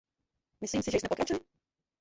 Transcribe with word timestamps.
Myslím 0.61 0.83
si, 0.83 0.91
že 0.91 0.99
jsme 0.99 1.09
pokročili? 1.09 1.39